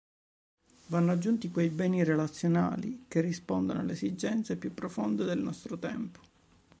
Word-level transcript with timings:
Vanno 0.87 1.11
aggiunti 1.11 1.51
quei 1.51 1.69
"beni 1.69 2.03
relazionali" 2.03 3.05
che 3.07 3.21
rispondono 3.21 3.81
alle 3.81 3.91
esigenze 3.91 4.57
più 4.57 4.73
profonde 4.73 5.25
del 5.25 5.37
nostro 5.37 5.77
tempo. 5.77 6.19